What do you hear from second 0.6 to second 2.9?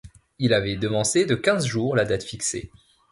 devancé de quinze jours la date fixée.